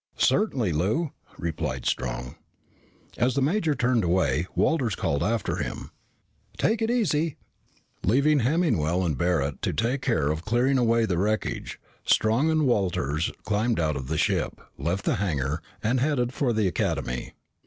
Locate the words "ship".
14.17-14.59